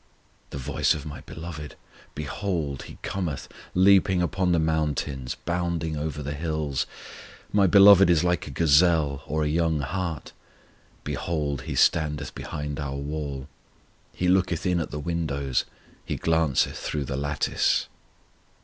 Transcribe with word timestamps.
The 0.49 0.57
voice 0.57 0.95
of 0.95 1.05
my 1.05 1.21
Beloved: 1.27 1.75
Behold 2.15 2.85
He 2.89 2.97
cometh 3.03 3.47
Leaping 3.75 4.19
upon 4.19 4.51
the 4.51 4.57
mountains, 4.57 5.35
bounding 5.45 5.95
over 5.95 6.23
the 6.23 6.33
hills. 6.33 6.87
My 7.53 7.67
Beloved 7.67 8.09
is 8.09 8.23
like 8.23 8.47
a 8.47 8.49
gazelle 8.49 9.21
or 9.27 9.43
a 9.43 9.47
young 9.47 9.81
hart; 9.81 10.33
Behold 11.03 11.61
He 11.69 11.75
standeth 11.75 12.33
behind 12.33 12.79
our 12.79 12.95
wall, 12.95 13.47
He 14.11 14.27
looketh 14.27 14.65
in 14.65 14.79
at 14.79 14.89
the 14.89 14.97
windows, 14.99 15.65
He 16.03 16.15
glanceth 16.17 16.77
through 16.77 17.05
the 17.05 17.15
lattice. 17.15 17.87